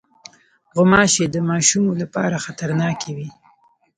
غوماشې 0.75 1.25
د 1.29 1.35
ماشومو 1.49 1.91
لپاره 2.01 2.41
خطرناکې 2.45 3.11
وي. 3.17 3.29